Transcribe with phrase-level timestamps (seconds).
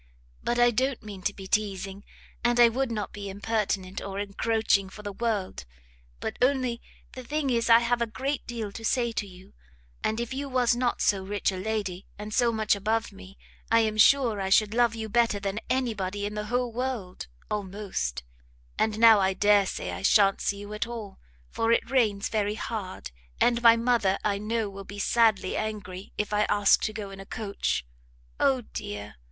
[0.43, 2.03] But I don't mean to be teasing,
[2.43, 5.63] and I would not be impertinent or encroaching for the world;
[6.19, 6.81] but only
[7.13, 9.53] the thing is I have a great deal to say to you,
[10.03, 13.37] and if you was not so rich a lady, and so much above me,
[13.69, 17.27] I am sure I should love you better than any body in the whole world,
[17.51, 18.23] almost;
[18.79, 21.19] and now I dare say I shan't see you at all;
[21.51, 26.33] for it rains very hard, and my mother, I know, will be sadly angry if
[26.33, 27.85] I ask to go in a coach.
[28.39, 29.17] O dear!